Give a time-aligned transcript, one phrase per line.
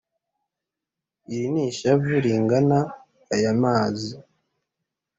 [1.33, 2.79] iri ni ishavu ringana
[3.33, 4.11] aya mazi,